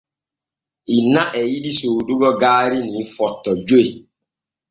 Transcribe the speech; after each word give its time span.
Inna 0.97 1.21
e 1.39 1.41
yiɗi 1.51 1.71
soodugo 1.79 2.29
gaari 2.41 2.79
ni 2.91 3.01
Footo 3.13 3.51
joy. 3.67 3.89